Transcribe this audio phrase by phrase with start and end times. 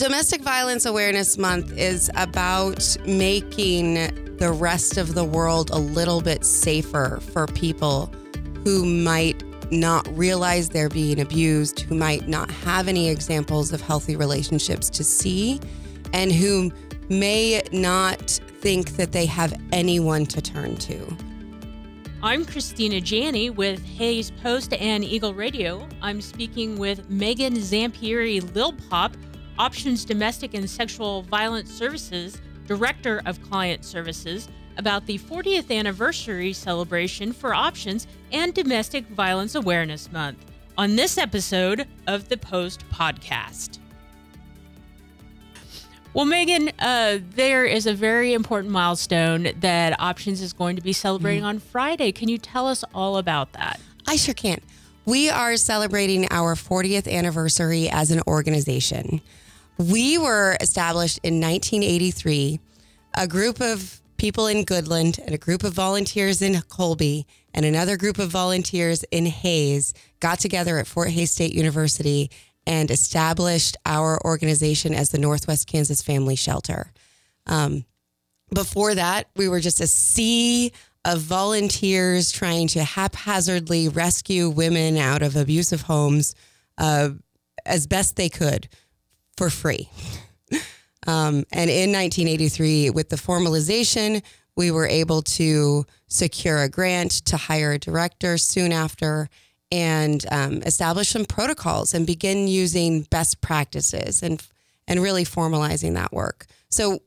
[0.00, 3.94] Domestic Violence Awareness Month is about making
[4.38, 8.06] the rest of the world a little bit safer for people
[8.64, 14.16] who might not realize they're being abused, who might not have any examples of healthy
[14.16, 15.60] relationships to see,
[16.14, 16.72] and who
[17.10, 18.30] may not
[18.62, 21.14] think that they have anyone to turn to.
[22.22, 25.86] I'm Cristina Janney with Hays Post and Eagle Radio.
[26.00, 29.12] I'm speaking with Megan Zampieri Lillpopp,
[29.60, 37.30] Options Domestic and Sexual Violence Services, Director of Client Services, about the 40th anniversary celebration
[37.30, 40.46] for Options and Domestic Violence Awareness Month
[40.78, 43.80] on this episode of the Post Podcast.
[46.14, 50.94] Well, Megan, uh, there is a very important milestone that Options is going to be
[50.94, 52.12] celebrating on Friday.
[52.12, 53.78] Can you tell us all about that?
[54.08, 54.62] I sure can.
[55.04, 59.20] We are celebrating our 40th anniversary as an organization.
[59.80, 62.60] We were established in 1983,
[63.14, 67.96] a group of people in Goodland and a group of volunteers in Colby and another
[67.96, 72.30] group of volunteers in Hays got together at Fort Hays State University
[72.66, 76.92] and established our organization as the Northwest Kansas Family Shelter.
[77.46, 77.86] Um,
[78.54, 80.72] before that, we were just a sea
[81.06, 86.34] of volunteers trying to haphazardly rescue women out of abusive homes
[86.76, 87.08] uh,
[87.64, 88.68] as best they could
[89.40, 89.88] for free.
[91.06, 94.22] Um, and in 1983, with the formalization,
[94.54, 99.30] we were able to secure a grant to hire a director soon after
[99.72, 104.46] and um, establish some protocols and begin using best practices and
[104.86, 106.44] and really formalizing that work.
[106.68, 106.98] So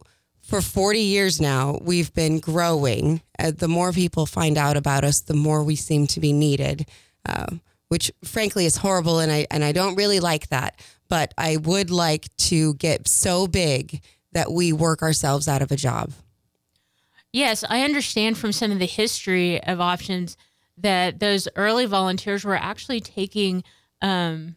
[0.42, 3.22] for 40 years now, we've been growing.
[3.38, 6.88] Uh, the more people find out about us, the more we seem to be needed,
[7.28, 7.58] uh,
[7.90, 10.80] which frankly is horrible, and I and I don't really like that.
[11.14, 15.76] But I would like to get so big that we work ourselves out of a
[15.76, 16.12] job.
[17.32, 20.38] Yes, I understand from some of the history of options
[20.76, 23.64] that those early volunteers were actually taking
[24.02, 24.56] um,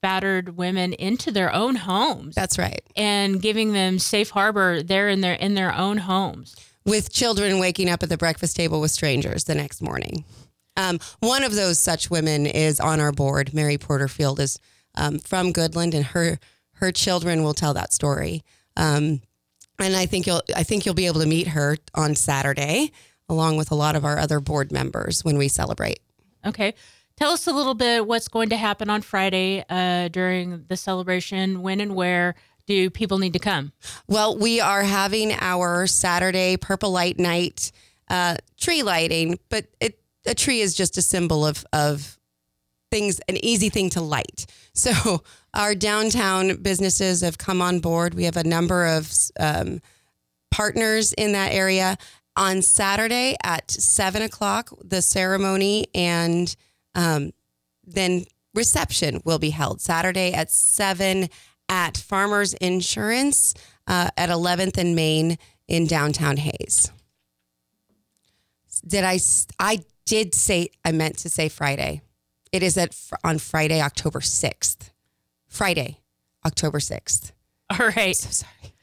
[0.00, 2.80] battered women into their own homes That's right.
[2.96, 6.56] and giving them safe harbor there in their in their own homes.
[6.86, 10.24] with children waking up at the breakfast table with strangers the next morning.
[10.74, 13.52] Um, one of those such women is on our board.
[13.52, 14.58] Mary Porterfield is
[14.98, 16.38] um, from Goodland, and her
[16.74, 18.42] her children will tell that story.
[18.76, 19.20] Um,
[19.78, 22.92] and I think you'll I think you'll be able to meet her on Saturday,
[23.28, 26.00] along with a lot of our other board members when we celebrate.
[26.44, 26.74] Okay.
[27.16, 31.62] Tell us a little bit what's going to happen on Friday uh, during the celebration.
[31.62, 33.72] When and where do people need to come?
[34.06, 37.72] Well, we are having our Saturday Purple Light Night
[38.08, 42.17] uh, tree lighting, but it, a tree is just a symbol of of
[42.90, 44.46] things, an easy thing to light.
[44.78, 48.14] So our downtown businesses have come on board.
[48.14, 49.80] We have a number of um,
[50.52, 51.98] partners in that area.
[52.36, 56.54] On Saturday at seven o'clock, the ceremony and
[56.94, 57.32] um,
[57.84, 61.28] then reception will be held Saturday at seven
[61.68, 63.54] at Farmers Insurance
[63.88, 66.92] uh, at 11th and Main in downtown Hays.
[68.86, 69.18] Did I?
[69.58, 72.00] I did say I meant to say Friday.
[72.52, 74.90] It is at on Friday, October 6th.
[75.46, 76.00] Friday,
[76.44, 77.32] October 6th.
[77.70, 78.16] All right.
[78.16, 78.74] So sorry.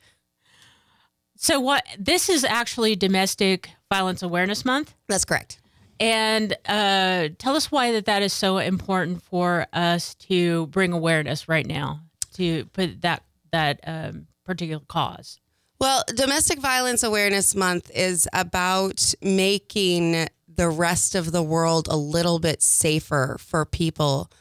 [1.38, 4.94] So what this is actually Domestic Violence Awareness Month.
[5.08, 5.60] That's correct.
[6.00, 11.48] And uh, tell us why that that is so important for us to bring awareness
[11.48, 12.02] right now
[12.34, 15.40] to put that that um, particular cause.
[15.80, 22.40] Well, Domestic Violence Awareness Month is about making the rest of the world a little
[22.40, 24.32] bit safer for people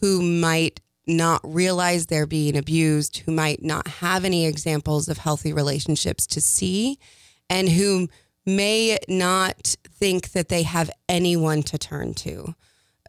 [0.00, 5.52] who might not realize they're being abused, who might not have any examples of healthy
[5.52, 6.98] relationships to see,
[7.50, 8.08] and who
[8.46, 12.54] may not think that they have anyone to turn to.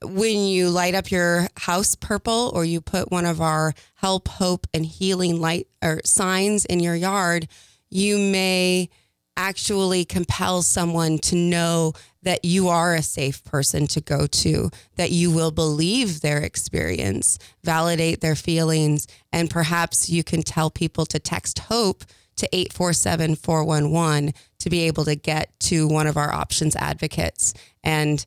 [0.04, 4.68] When you light up your house purple or you put one of our help, hope,
[4.74, 7.48] and healing light or signs in your yard,
[7.90, 8.90] you may
[9.38, 11.94] actually compel someone to know
[12.24, 17.38] that you are a safe person to go to, that you will believe their experience,
[17.64, 22.04] validate their feelings, and perhaps you can tell people to text hope
[22.38, 27.54] to 847 411 to be able to get to one of our options advocates
[27.84, 28.26] and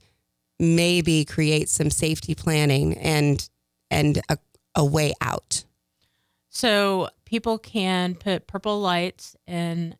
[0.58, 3.49] maybe create some safety planning and
[3.90, 4.38] and a,
[4.75, 5.64] a way out.
[6.49, 9.96] So people can put purple lights in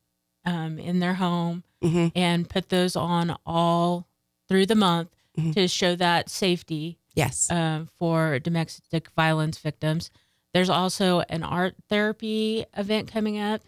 [0.49, 2.12] um, in their home Mhm.
[2.15, 4.06] and put those on all
[4.49, 5.53] through the month Mhm.
[5.55, 7.50] to show that safety Yes.
[7.50, 10.11] uh, for domestic violence victims.
[10.55, 13.61] There's also an art therapy event coming up.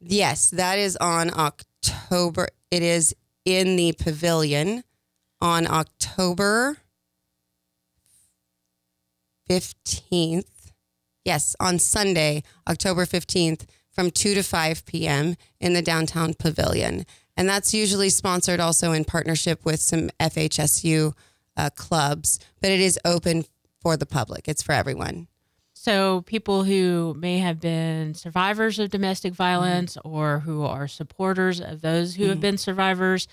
[0.00, 2.48] Yes, that is on October.
[2.70, 3.14] It is
[3.44, 4.82] in the pavilion
[5.40, 6.78] on October
[9.48, 10.72] 15th.
[11.24, 15.36] Yes, on Sunday, October 15th from 2 to 5 p.m.
[15.60, 17.06] in the downtown pavilion.
[17.36, 21.14] And that's usually sponsored also in partnership with some FHSU
[21.56, 23.44] uh, clubs, but it is open
[23.80, 24.48] for the public.
[24.48, 25.28] It's for everyone.
[25.72, 30.08] So, people who may have been survivors of domestic violence mm-hmm.
[30.08, 32.30] or who are supporters of those who mm-hmm.
[32.30, 33.28] have been survivors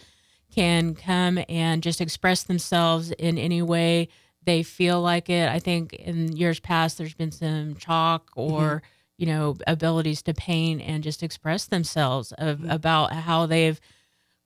[0.54, 4.10] can come and just express themselves in any way
[4.44, 5.48] they feel like it.
[5.48, 8.86] I think in years past, there's been some chalk or, mm-hmm.
[9.22, 12.72] You know, abilities to paint and just express themselves of, mm-hmm.
[12.72, 13.80] about how they've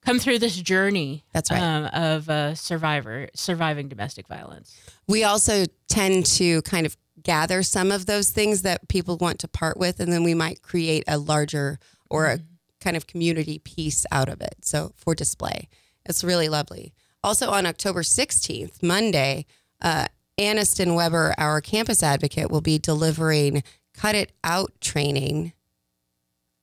[0.04, 1.24] come through this journey.
[1.32, 1.62] That's right.
[1.62, 4.78] Um, of a survivor surviving domestic violence.
[5.08, 9.48] We also tend to kind of gather some of those things that people want to
[9.48, 11.78] part with, and then we might create a larger
[12.10, 12.44] or a mm-hmm.
[12.80, 14.56] kind of community piece out of it.
[14.60, 15.70] So for display,
[16.04, 16.92] it's really lovely.
[17.24, 19.46] Also on October 16th, Monday,
[19.80, 20.08] uh,
[20.38, 23.62] Aniston Weber, our campus advocate, will be delivering
[23.96, 25.52] cut it out training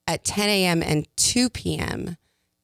[0.08, 0.84] at 10 a.m.
[0.84, 2.18] and 2 p.m.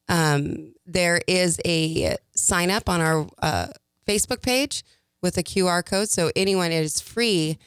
[0.08, 3.68] Um, there is a sign up on our uh,
[4.06, 4.84] Facebook page
[5.22, 6.08] with a QR code.
[6.08, 7.58] So anyone is free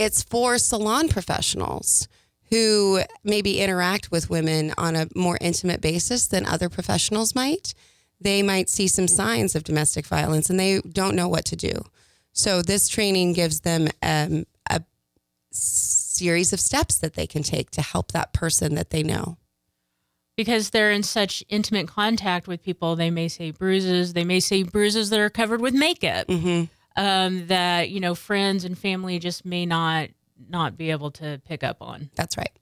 [0.00, 2.08] it's for salon professionals
[2.48, 7.74] who maybe interact with women on a more intimate basis than other professionals might.
[8.20, 11.72] They might see some signs of domestic violence and they don't know what to do.
[12.32, 14.80] So, this training gives them um, a
[16.20, 19.36] series of steps that they can take to help that person that they know.
[20.36, 24.62] Because they're in such intimate contact with people, they may say bruises, they may say
[24.62, 26.28] bruises that are covered with makeup.
[26.28, 26.64] Mm-hmm
[26.96, 30.08] um, that you know friends and family just may not
[30.48, 32.10] not be able to pick up on.
[32.14, 32.52] That's right.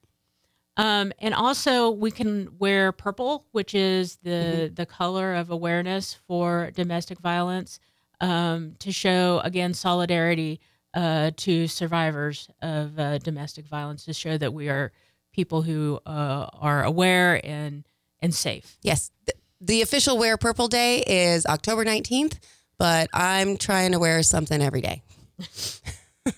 [0.76, 4.74] Um, and also, we can wear purple, which is the mm-hmm.
[4.74, 7.80] the color of awareness for domestic violence,
[8.20, 10.60] um, to show again solidarity
[10.94, 14.92] uh, to survivors of uh, domestic violence, to show that we are
[15.32, 17.84] people who uh, are aware and
[18.20, 18.76] and safe.
[18.82, 22.38] Yes, the, the official Wear Purple Day is October nineteenth
[22.78, 25.02] but I'm trying to wear something every day.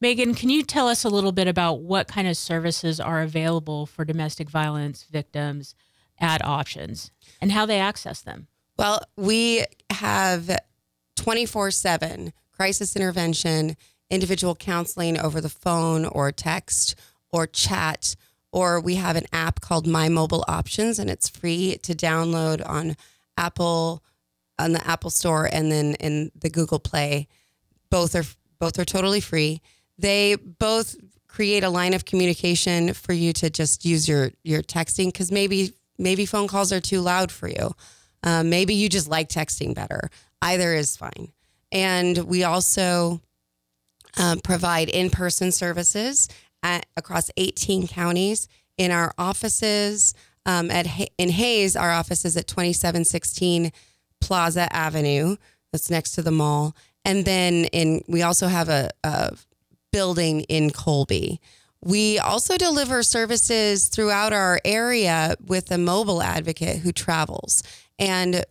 [0.00, 3.86] Megan, can you tell us a little bit about what kind of services are available
[3.86, 5.74] for domestic violence victims
[6.20, 8.48] at Options and how they access them?
[8.78, 10.50] Well, we have
[11.24, 13.78] 24 7 crisis intervention,
[14.10, 16.94] individual counseling over the phone or text
[17.32, 18.14] or chat,
[18.52, 22.94] or we have an app called My Mobile Options, and it's free to download on
[23.38, 24.04] Apple
[24.58, 27.26] on the Apple Store and then in the Google Play.
[27.88, 28.24] Both are
[28.58, 29.62] both are totally free.
[29.96, 30.94] They both
[31.26, 35.72] create a line of communication for you to just use your your texting because maybe
[35.96, 37.72] maybe phone calls are too loud for you.
[38.22, 40.10] Um, maybe you just like texting better.
[40.44, 41.32] Either is fine.
[41.72, 43.22] And we also
[44.18, 46.28] um, provide in person services
[46.62, 48.46] at, across 18 counties
[48.76, 50.12] in our offices.
[50.44, 50.86] Um, at
[51.16, 53.72] in Hays, our office is at 2716
[54.20, 55.36] Plaza Avenue.
[55.72, 56.76] That's next to the mall.
[57.06, 59.34] And then in we also have a, a
[59.92, 61.40] building in Colby.
[61.82, 67.62] We also deliver services throughout our area with a mobile advocate who travels.
[67.98, 68.44] And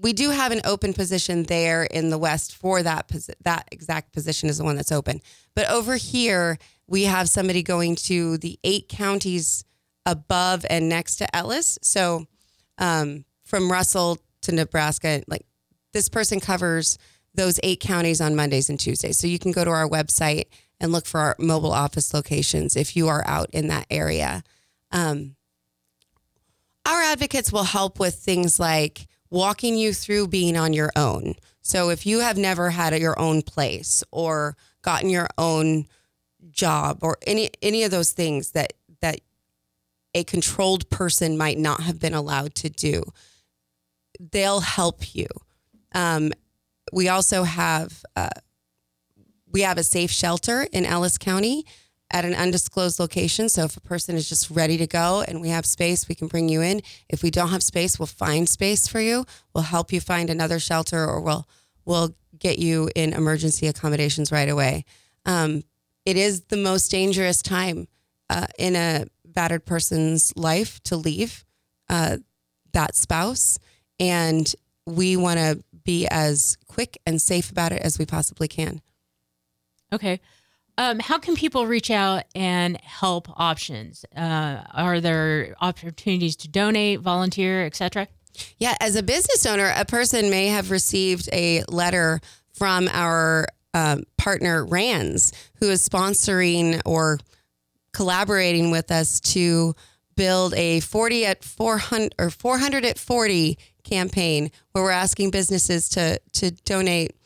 [0.00, 3.10] we do have an open position there in the west for that
[3.42, 5.20] that exact position is the one that's open.
[5.54, 9.64] But over here, we have somebody going to the eight counties
[10.06, 11.78] above and next to Ellis.
[11.82, 12.26] So
[12.78, 15.44] um, from Russell to Nebraska, like
[15.92, 16.96] this person covers
[17.34, 19.18] those eight counties on Mondays and Tuesdays.
[19.18, 20.44] So you can go to our website
[20.80, 24.42] and look for our mobile office locations if you are out in that area.
[24.92, 25.34] Um,
[26.86, 31.34] our advocates will help with things like walking you through being on your own.
[31.60, 35.86] So if you have never had your own place or gotten your own
[36.50, 39.20] job or any any of those things that that
[40.14, 43.02] a controlled person might not have been allowed to do.
[44.18, 45.26] They'll help you.
[45.94, 46.32] Um,
[46.92, 48.30] we also have uh,
[49.50, 51.64] we have a safe shelter in Ellis County
[52.10, 53.48] at an undisclosed location.
[53.48, 56.26] So if a person is just ready to go and we have space, we can
[56.26, 56.80] bring you in.
[57.08, 59.26] If we don't have space, we'll find space for you.
[59.54, 61.46] We'll help you find another shelter, or we'll
[61.84, 64.84] we'll get you in emergency accommodations right away.
[65.26, 65.62] Um,
[66.04, 67.88] it is the most dangerous time
[68.30, 71.44] uh, in a battered person's life to leave
[71.88, 72.18] uh,
[72.72, 73.58] that spouse.
[74.00, 74.50] And
[74.86, 78.80] we want to be as quick and safe about it as we possibly can.
[79.92, 80.20] Okay.
[80.78, 84.04] Um, how can people reach out and help options?
[84.16, 88.06] Uh, are there opportunities to donate, volunteer, etc.?
[88.58, 92.20] Yeah, as a business owner, a person may have received a letter
[92.52, 97.18] from our um, partner Rands, who is sponsoring or
[97.92, 99.74] collaborating with us to
[100.14, 106.20] build a 40 at 400 or 400 at 40 campaign where we're asking businesses to
[106.34, 107.16] to donate.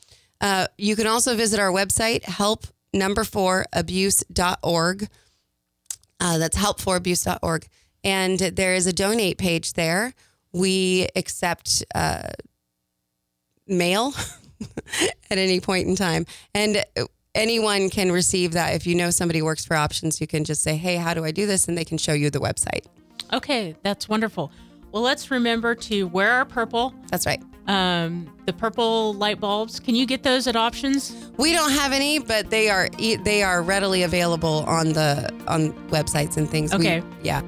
[0.40, 5.08] Uh, you can also visit our website, help number four abuse.org.
[6.20, 7.66] Uh, that's helpforabuse.org.
[8.04, 10.14] And there is a donate page there.
[10.52, 12.30] We accept uh,
[13.66, 14.12] mail
[15.30, 16.26] at any point in time.
[16.54, 16.84] And
[17.34, 18.74] anyone can receive that.
[18.74, 21.30] If you know somebody works for options, you can just say, hey, how do I
[21.30, 21.68] do this?
[21.68, 22.86] And they can show you the website.
[23.32, 24.52] Okay, that's wonderful.
[24.90, 26.94] Well, let's remember to wear our purple.
[27.08, 27.42] That's right.
[27.66, 29.78] Um, the purple light bulbs.
[29.78, 31.30] Can you get those at options?
[31.36, 36.36] We don't have any, but they are they are readily available on the on websites
[36.36, 36.74] and things.
[36.74, 37.00] Okay.
[37.00, 37.42] We, yeah.